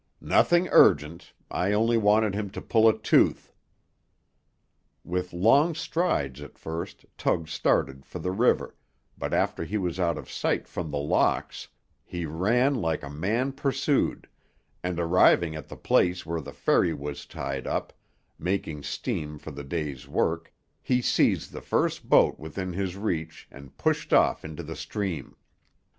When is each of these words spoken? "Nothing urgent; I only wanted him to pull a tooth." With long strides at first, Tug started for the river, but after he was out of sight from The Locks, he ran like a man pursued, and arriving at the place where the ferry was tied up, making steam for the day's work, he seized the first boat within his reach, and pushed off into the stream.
"Nothing 0.19 0.67
urgent; 0.71 1.31
I 1.51 1.73
only 1.73 1.95
wanted 1.95 2.33
him 2.33 2.49
to 2.57 2.59
pull 2.63 2.89
a 2.89 2.97
tooth." 2.97 3.53
With 5.03 5.31
long 5.31 5.75
strides 5.75 6.41
at 6.41 6.57
first, 6.57 7.05
Tug 7.19 7.47
started 7.47 8.03
for 8.03 8.17
the 8.17 8.31
river, 8.31 8.73
but 9.15 9.31
after 9.31 9.63
he 9.63 9.77
was 9.77 9.99
out 9.99 10.17
of 10.17 10.27
sight 10.27 10.67
from 10.67 10.89
The 10.89 10.97
Locks, 10.97 11.67
he 12.03 12.25
ran 12.25 12.73
like 12.73 13.03
a 13.03 13.11
man 13.11 13.51
pursued, 13.51 14.27
and 14.81 14.99
arriving 14.99 15.55
at 15.55 15.67
the 15.67 15.77
place 15.77 16.25
where 16.25 16.41
the 16.41 16.51
ferry 16.51 16.95
was 16.95 17.27
tied 17.27 17.67
up, 17.67 17.93
making 18.39 18.81
steam 18.81 19.37
for 19.37 19.51
the 19.51 19.63
day's 19.63 20.07
work, 20.07 20.51
he 20.81 20.99
seized 21.03 21.51
the 21.53 21.61
first 21.61 22.09
boat 22.09 22.39
within 22.39 22.73
his 22.73 22.97
reach, 22.97 23.47
and 23.51 23.77
pushed 23.77 24.13
off 24.13 24.43
into 24.43 24.63
the 24.63 24.75
stream. 24.75 25.35